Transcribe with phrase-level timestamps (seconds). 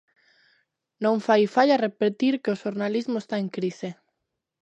[1.03, 3.89] Non fai falla repetir que o xornalismo está en crise.